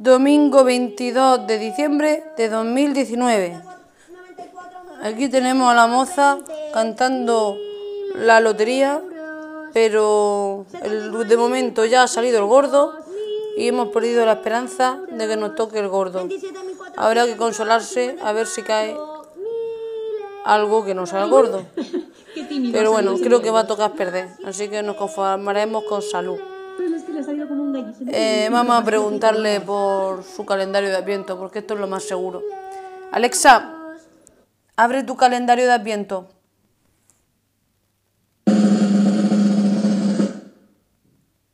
domingo 0.00 0.64
22 0.64 1.46
de 1.46 1.58
diciembre 1.58 2.24
de 2.38 2.48
2019. 2.48 3.60
Aquí 5.02 5.28
tenemos 5.28 5.70
a 5.70 5.74
la 5.74 5.86
moza 5.86 6.38
cantando 6.72 7.58
la 8.14 8.40
lotería, 8.40 9.02
pero 9.74 10.64
el- 10.82 11.28
de 11.28 11.36
momento 11.36 11.84
ya 11.84 12.04
ha 12.04 12.08
salido 12.08 12.38
el 12.38 12.46
gordo 12.46 12.94
y 13.58 13.68
hemos 13.68 13.88
perdido 13.88 14.24
la 14.24 14.32
esperanza 14.32 14.98
de 15.10 15.28
que 15.28 15.36
nos 15.36 15.54
toque 15.54 15.78
el 15.78 15.88
gordo. 15.88 16.26
Habrá 16.96 17.26
que 17.26 17.36
consolarse 17.36 18.16
a 18.22 18.32
ver 18.32 18.46
si 18.46 18.62
cae 18.62 18.96
algo 20.46 20.82
que 20.82 20.94
no 20.94 21.06
sea 21.06 21.24
el 21.24 21.30
gordo. 21.30 21.64
Pero 22.72 22.92
bueno, 22.92 23.16
creo 23.22 23.42
que 23.42 23.50
va 23.50 23.60
a 23.60 23.66
tocar 23.66 23.92
perder, 23.92 24.28
así 24.46 24.68
que 24.68 24.82
nos 24.82 24.96
conformaremos 24.96 25.84
con 25.84 26.00
salud. 26.00 26.38
Le 27.26 27.46
como 27.46 27.62
un 27.64 27.72
gallo. 27.72 27.92
Eh, 28.08 28.48
vamos 28.50 28.80
a 28.80 28.84
preguntarle 28.84 29.60
por 29.60 30.24
su 30.24 30.46
calendario 30.46 30.88
de 30.88 30.96
Adviento, 30.96 31.38
porque 31.38 31.58
esto 31.58 31.74
es 31.74 31.80
lo 31.80 31.86
más 31.86 32.04
seguro. 32.04 32.42
Alexa, 33.12 33.74
abre 34.74 35.02
tu 35.02 35.16
calendario 35.16 35.66
de 35.66 35.72
Adviento. 35.72 36.28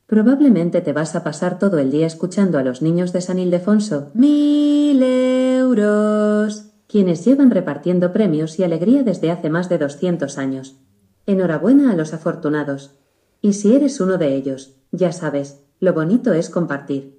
Probablemente 0.05 0.79
te 0.79 0.93
vas 0.93 1.17
a 1.17 1.23
pasar 1.25 1.59
todo 1.59 1.79
el 1.79 1.91
día 1.91 2.07
escuchando 2.07 2.57
a 2.57 2.63
los 2.63 2.81
niños 2.81 3.11
de 3.11 3.19
San 3.19 3.37
Ildefonso. 3.37 4.11
Mil 4.13 5.03
euros. 5.03 6.71
Quienes 6.87 7.25
llevan 7.25 7.51
repartiendo 7.51 8.13
premios 8.13 8.57
y 8.57 8.63
alegría 8.63 9.03
desde 9.03 9.31
hace 9.31 9.49
más 9.49 9.67
de 9.67 9.79
200 9.79 10.37
años. 10.37 10.77
Enhorabuena 11.25 11.91
a 11.91 11.95
los 11.95 12.13
afortunados. 12.13 12.95
Y 13.41 13.51
si 13.51 13.75
eres 13.75 13.99
uno 13.99 14.17
de 14.17 14.33
ellos, 14.33 14.76
ya 14.97 15.11
sabes, 15.11 15.59
lo 15.79 15.93
bonito 15.93 16.33
es 16.33 16.49
compartir. 16.49 17.17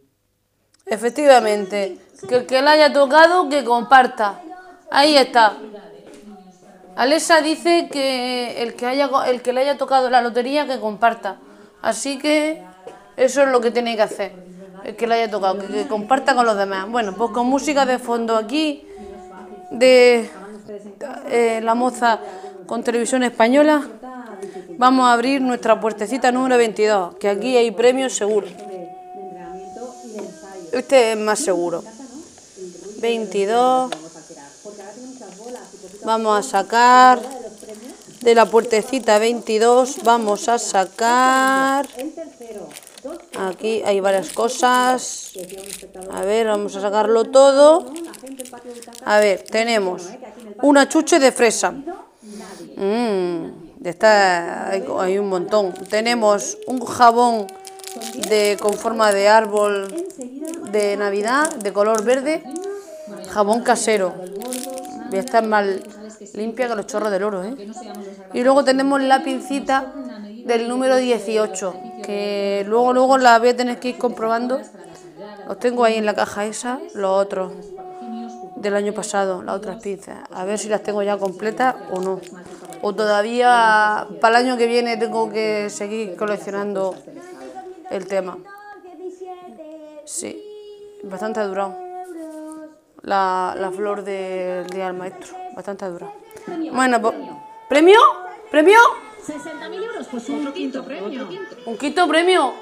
Efectivamente, 0.86 1.98
que 2.28 2.36
el 2.36 2.46
que 2.46 2.62
le 2.62 2.70
haya 2.70 2.92
tocado, 2.92 3.48
que 3.48 3.64
comparta. 3.64 4.40
Ahí 4.90 5.16
está. 5.16 5.56
Alexa 6.96 7.40
dice 7.40 7.88
que 7.92 8.62
el 8.62 8.74
que, 8.74 8.86
haya, 8.86 9.08
el 9.28 9.42
que 9.42 9.52
le 9.52 9.60
haya 9.60 9.76
tocado 9.76 10.10
la 10.10 10.20
lotería, 10.20 10.66
que 10.66 10.80
comparta. 10.80 11.38
Así 11.82 12.18
que 12.18 12.64
eso 13.16 13.42
es 13.42 13.48
lo 13.48 13.60
que 13.60 13.70
tiene 13.70 13.96
que 13.96 14.02
hacer. 14.02 14.32
El 14.84 14.96
que 14.96 15.06
le 15.06 15.14
haya 15.14 15.30
tocado, 15.30 15.58
que, 15.58 15.66
que 15.66 15.86
comparta 15.86 16.34
con 16.34 16.46
los 16.46 16.56
demás. 16.56 16.90
Bueno, 16.90 17.14
pues 17.14 17.30
con 17.30 17.46
música 17.46 17.84
de 17.86 17.98
fondo 17.98 18.36
aquí, 18.36 18.86
de 19.70 20.30
eh, 21.30 21.60
la 21.62 21.74
moza 21.74 22.20
con 22.66 22.82
televisión 22.82 23.22
española, 23.22 23.82
vamos 24.78 25.06
a 25.06 25.12
abrir 25.12 25.42
nuestra 25.42 25.80
puertecita 25.80 26.32
número 26.32 26.56
22, 26.56 27.16
que 27.16 27.28
aquí 27.28 27.56
hay 27.56 27.70
premios 27.72 28.14
seguros. 28.14 28.50
Este 30.72 31.12
es 31.12 31.18
más 31.18 31.40
seguro. 31.40 31.82
22. 33.00 33.90
Vamos 36.04 36.38
a 36.38 36.48
sacar 36.48 37.20
de 38.20 38.34
la 38.34 38.46
puertecita 38.46 39.18
22. 39.18 40.02
Vamos 40.04 40.48
a 40.48 40.58
sacar. 40.58 41.86
Aquí 43.38 43.82
hay 43.84 44.00
varias 44.00 44.30
cosas. 44.30 45.32
A 46.12 46.22
ver, 46.22 46.46
vamos 46.46 46.76
a 46.76 46.80
sacarlo 46.80 47.24
todo. 47.24 47.86
A 49.04 49.18
ver, 49.18 49.42
tenemos 49.42 50.08
una 50.62 50.88
chuche 50.88 51.18
de 51.18 51.32
fresa. 51.32 51.72
Mmm, 52.76 53.57
está, 53.84 54.70
hay, 54.70 54.84
hay 54.98 55.18
un 55.18 55.28
montón. 55.28 55.72
Tenemos 55.88 56.58
un 56.66 56.84
jabón 56.84 57.46
de, 58.28 58.56
con 58.60 58.74
forma 58.74 59.12
de 59.12 59.28
árbol 59.28 59.88
de 60.70 60.96
Navidad, 60.96 61.54
de 61.56 61.72
color 61.72 62.04
verde. 62.04 62.42
Jabón 63.30 63.62
casero. 63.62 64.14
Voy 65.08 65.18
a 65.18 65.20
estar 65.20 65.44
más 65.46 65.66
limpia 66.34 66.68
que 66.68 66.74
los 66.74 66.86
chorros 66.86 67.10
del 67.10 67.22
oro, 67.22 67.44
¿eh? 67.44 67.54
Y 68.34 68.42
luego 68.42 68.64
tenemos 68.64 69.00
la 69.00 69.22
pincita 69.22 69.92
del 70.44 70.68
número 70.68 70.96
18, 70.96 71.74
que 72.02 72.64
luego 72.66 72.92
luego 72.92 73.18
la 73.18 73.38
voy 73.38 73.50
a 73.50 73.56
tener 73.56 73.78
que 73.78 73.90
ir 73.90 73.98
comprobando. 73.98 74.60
Los 75.46 75.58
tengo 75.58 75.84
ahí 75.84 75.96
en 75.96 76.04
la 76.04 76.14
caja 76.14 76.44
esa, 76.44 76.80
los 76.94 77.10
otros 77.10 77.52
del 78.60 78.74
año 78.74 78.92
pasado, 78.92 79.42
las 79.42 79.56
otras 79.56 79.82
pinzas. 79.82 80.18
A 80.30 80.44
ver 80.44 80.58
si 80.58 80.68
las 80.68 80.82
tengo 80.82 81.02
ya 81.02 81.16
completas 81.16 81.74
o 81.90 82.00
no. 82.00 82.20
O 82.82 82.94
todavía 82.94 84.06
para 84.20 84.38
el 84.38 84.46
año 84.46 84.56
que 84.56 84.66
viene 84.66 84.96
tengo 84.96 85.30
que 85.30 85.70
seguir 85.70 86.16
coleccionando 86.16 86.94
el 87.90 88.06
tema. 88.06 88.38
Sí, 90.04 90.42
bastante 91.04 91.40
ha 91.40 91.46
durado. 91.46 91.76
La, 93.02 93.54
la 93.56 93.70
flor 93.70 94.04
del 94.04 94.66
día 94.68 94.86
del 94.86 94.94
maestro, 94.94 95.36
bastante 95.54 95.84
ha 95.84 95.88
durado. 95.88 96.12
Bueno, 96.72 97.00
pues, 97.00 97.14
¿premio? 97.68 98.00
¿Premio? 98.50 98.78
60.000 99.26 99.84
euros, 99.84 100.06
pues 100.10 100.28
un 100.30 100.52
quinto 100.52 100.84
premio. 100.84 101.28
¿Un 101.66 101.76
quinto 101.76 102.08
premio? 102.08 102.48
3.293, 102.48 102.54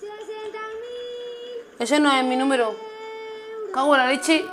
60.000, 0.00 1.63
Ese 1.78 2.00
no 2.00 2.10
es 2.12 2.24
mi 2.24 2.36
número. 2.36 2.74
Cago 3.72 3.94
en 3.94 4.00
la 4.00 4.08
leche. 4.08 4.44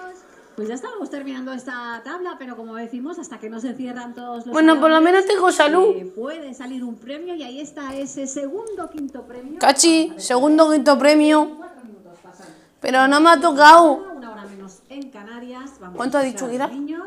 Pues 0.56 0.68
ya 0.68 0.74
estábamos 0.76 1.10
terminando 1.10 1.54
esta 1.54 2.02
tabla, 2.04 2.36
pero 2.38 2.56
como 2.58 2.76
decimos, 2.76 3.18
hasta 3.20 3.40
que 3.40 3.50
no 3.50 3.60
se 3.60 3.74
cierran 3.74 4.14
todos 4.14 4.46
los. 4.46 4.54
Bueno, 4.54 4.80
por 4.80 4.90
lo 4.90 5.00
menos 5.02 5.26
tengo 5.26 5.52
salud. 5.52 5.96
eh, 5.96 6.06
puede 6.14 6.54
salir 6.54 6.84
un 6.84 6.96
premio 6.96 7.36
y 7.36 7.44
ahí 7.44 7.62
está 7.62 7.96
ese 7.96 8.28
segundo 8.28 8.90
quinto 8.90 9.24
premio. 9.24 9.60
Cachi, 9.60 10.14
segundo 10.18 10.70
quinto 10.72 10.98
premio. 11.00 11.58
Pero 12.82 13.08
no 13.08 13.22
me 13.22 13.30
ha 13.30 13.40
tocado. 13.40 13.94
Una 14.18 14.32
hora 14.32 14.46
menos 14.46 14.80
en 14.90 15.10
Canarias. 15.12 15.72
Vamos 15.80 15.96
¿Cuánto 15.98 16.18
ha 16.18 16.22
dicho 16.24 16.46
escuchar 16.48 16.70
que 16.70 16.76
a 16.76 16.78
era? 16.78 17.04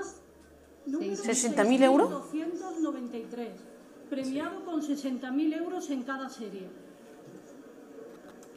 los 0.86 1.00
Niños. 1.00 1.26
¿60.000 1.26 1.82
euros? 1.82 2.10
293, 2.10 3.48
premiado 4.10 4.64
con 4.64 4.82
60.000 4.82 5.56
euros 5.58 5.91
en 5.91 6.02
cada 6.02 6.28
serie. 6.28 6.69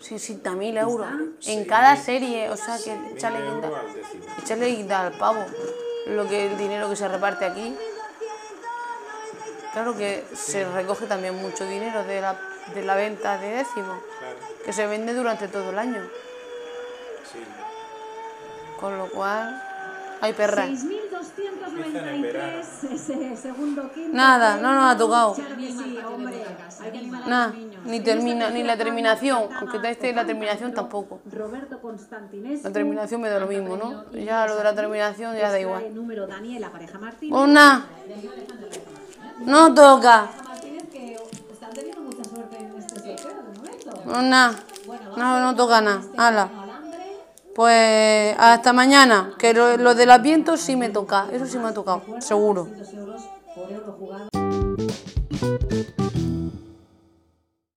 60.000 0.01 0.79
euros 0.79 1.07
en 1.45 1.65
cada 1.65 1.95
serie. 1.95 2.49
O 2.49 2.57
sea 2.57 2.77
que 2.77 2.93
échale 3.15 3.39
guinda, 3.41 3.69
guinda 4.67 5.07
al 5.07 5.17
pavo. 5.17 5.45
Lo 6.07 6.27
que, 6.27 6.47
el 6.47 6.57
dinero 6.57 6.89
que 6.89 6.95
se 6.95 7.07
reparte 7.07 7.45
aquí. 7.45 7.75
Claro 9.73 9.95
que 9.95 10.25
se 10.33 10.65
recoge 10.71 11.05
también 11.05 11.35
mucho 11.35 11.67
dinero 11.67 12.03
de 12.03 12.21
la, 12.21 12.39
de 12.73 12.83
la 12.83 12.95
venta 12.95 13.37
de 13.37 13.57
décimos, 13.57 13.99
que 14.65 14.73
se 14.73 14.87
vende 14.87 15.13
durante 15.13 15.47
todo 15.47 15.69
el 15.69 15.77
año. 15.77 16.01
Con 18.79 18.97
lo 18.97 19.07
cual, 19.09 19.61
hay 20.21 20.33
perras. 20.33 20.69
6.293, 20.69 22.91
ese 22.91 23.37
segundo 23.37 23.91
quinto. 23.91 24.17
Nada, 24.17 24.57
no 24.57 24.73
nos 24.73 24.95
ha 24.95 24.97
tocado. 24.97 25.35
Claro 25.35 25.55
que 25.57 25.71
sí, 25.71 25.99
hombre. 26.05 26.43
Hay 26.81 26.91
que 26.91 26.97
animar 26.97 27.23
a 27.23 27.27
Nada, 27.27 27.47
los 27.47 27.55
niños. 27.55 27.76
Ni 27.87 27.99
termina, 28.01 28.49
ni 28.49 28.63
la 28.63 28.77
terminación, 28.77 29.49
aunque 29.59 29.89
esté 29.89 30.13
la 30.13 30.25
terminación 30.25 30.73
tampoco. 30.73 31.19
Roberto. 31.31 31.79
La 32.63 32.71
terminación 32.71 33.21
me 33.21 33.29
da 33.29 33.39
lo 33.39 33.47
mismo, 33.47 33.75
¿no? 33.77 34.11
Ya 34.11 34.45
lo 34.45 34.55
de 34.55 34.63
la 34.63 34.73
terminación 34.75 35.35
ya 35.35 35.51
da 35.51 35.57
Extrae 35.57 35.61
igual. 35.61 35.83
Una. 37.31 37.85
No 39.39 39.73
toca. 39.73 40.29
Este. 40.63 41.15
Una. 44.05 44.55
No, 45.15 45.39
no 45.39 45.55
toca 45.55 45.81
nada. 45.81 46.01
Hala. 46.17 46.49
Pues 47.55 48.35
hasta 48.37 48.73
mañana. 48.73 49.33
Que 49.37 49.53
lo, 49.53 49.77
lo 49.77 49.95
del 49.95 50.11
Adviento 50.11 50.57
sí 50.57 50.75
me 50.75 50.89
toca. 50.89 51.27
Eso 51.31 51.45
sí 51.45 51.57
me 51.57 51.69
ha 51.69 51.73
tocado. 51.73 52.03
Seguro. 52.19 52.67